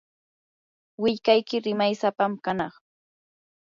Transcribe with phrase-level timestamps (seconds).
[1.01, 2.73] willkayki rimaysapam kanaq.